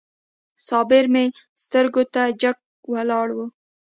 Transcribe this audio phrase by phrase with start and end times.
[0.67, 1.25] صابر مې
[1.63, 2.57] سترګو ته جګ
[2.91, 3.39] ولاړ و.